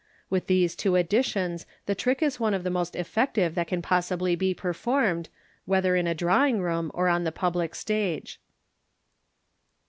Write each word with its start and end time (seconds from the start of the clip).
With 0.31 0.47
these 0.47 0.75
two 0.75 0.95
additions 0.95 1.67
the 1.85 1.93
trick 1.93 2.23
is 2.23 2.39
one 2.39 2.55
of 2.55 2.63
the 2.63 2.71
most 2.71 2.95
effec 2.95 3.33
tive 3.33 3.53
that 3.53 3.67
can 3.67 3.83
possibly 3.83 4.35
be 4.35 4.51
performed, 4.51 5.29
whether 5.65 5.95
in 5.95 6.07
a 6.07 6.15
drawing 6.15 6.59
room 6.59 6.89
or 6.95 7.05
o^ 7.05 7.23
the 7.23 7.31
public 7.31 7.75
stage. 7.75 8.39